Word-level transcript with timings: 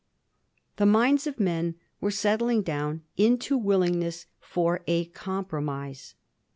The 0.77 0.87
minds 0.87 1.27
of 1.27 1.39
men 1.39 1.75
were 1.99 2.09
settling 2.09 2.63
down 2.63 3.03
iuto 3.19 3.55
willingness 3.61 4.25
for 4.39 4.81
a 4.87 5.05
compromise. 5.05 6.15